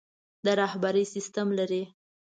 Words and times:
د 0.45 0.47
رهبري 0.59 1.03
سسټم 1.13 1.47
لري. 1.59 1.83